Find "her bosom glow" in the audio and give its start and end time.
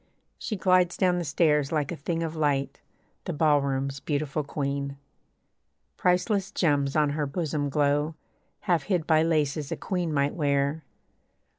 7.11-8.15